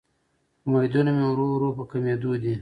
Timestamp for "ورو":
1.29-1.45, 1.51-1.69